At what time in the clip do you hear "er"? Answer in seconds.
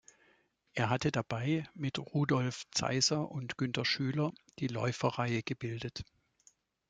0.73-0.89